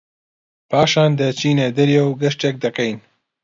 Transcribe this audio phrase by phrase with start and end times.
[0.69, 2.97] پاشان دەچینە دەرێ و گەشتێک دەکەین